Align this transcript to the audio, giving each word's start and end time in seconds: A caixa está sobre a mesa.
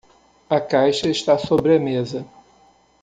A 0.49 0.59
caixa 0.59 1.09
está 1.09 1.37
sobre 1.37 1.75
a 1.75 1.79
mesa. 1.79 2.25